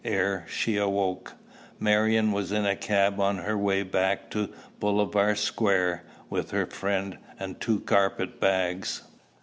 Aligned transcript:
Ere 0.03 0.45
she 0.49 0.77
awoke, 0.77 1.35
Marion 1.79 2.31
was 2.31 2.51
in 2.51 2.65
a 2.65 2.75
cab 2.75 3.19
on 3.19 3.37
her 3.37 3.55
way 3.55 3.83
back 3.83 4.31
to 4.31 4.49
Bolivar 4.79 5.35
Square, 5.35 6.01
with 6.27 6.49
her 6.49 6.65
friend 6.65 7.19
and 7.37 7.61
two 7.61 7.81
carpet 7.81 8.39
bags. 8.39 9.03